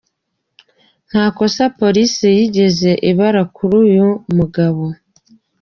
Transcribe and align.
Nta 1.09 1.23
kosa 1.37 1.63
polisi 1.79 2.25
yigeze 2.37 2.91
ibara 3.09 3.41
kuri 3.55 3.73
uyu 3.85 4.07
mugabo. 4.35 4.83